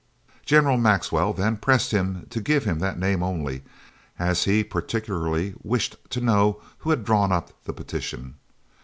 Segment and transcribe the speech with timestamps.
[0.45, 3.61] General Maxwell then pressed him to give him that name only,
[4.17, 8.33] as he particularly wished to know who had drawn up the petition.